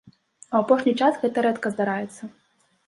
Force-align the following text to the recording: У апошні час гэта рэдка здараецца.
У 0.45 0.55
апошні 0.61 0.93
час 1.03 1.21
гэта 1.27 1.45
рэдка 1.49 1.67
здараецца. 1.77 2.23